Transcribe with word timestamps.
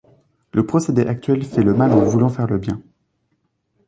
Le 0.51 0.65
procédé 0.65 1.03
actuel 1.05 1.43
fait 1.45 1.61
le 1.61 1.75
mal 1.75 1.91
en 1.93 1.99
voulant 2.01 2.29
faire 2.29 2.47
le 2.47 2.57
bien. 2.57 2.81